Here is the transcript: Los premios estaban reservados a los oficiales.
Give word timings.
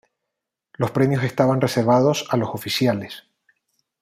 Los 0.73 0.89
premios 0.89 1.23
estaban 1.23 1.61
reservados 1.61 2.25
a 2.31 2.37
los 2.37 2.49
oficiales. 2.55 3.25